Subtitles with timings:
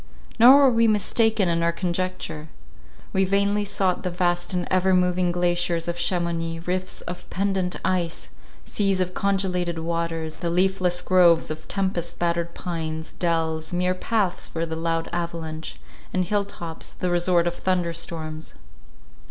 [0.39, 2.47] Nor were we mistaken in our conjecture.
[3.13, 8.29] We vainly sought the vast and ever moving glaciers of Chamounix, rifts of pendant ice,
[8.65, 14.65] seas of congelated waters, the leafless groves of tempest battered pines, dells, mere paths for
[14.65, 15.79] the loud avalanche,
[16.11, 18.55] and hill tops, the resort of thunder storms.